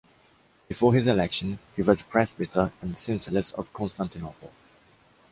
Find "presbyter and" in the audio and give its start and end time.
2.01-2.95